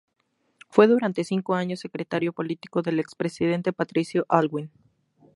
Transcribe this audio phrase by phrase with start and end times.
[0.67, 4.71] Fue durante cinco años secretario político del expresidente Patricio Aylwin.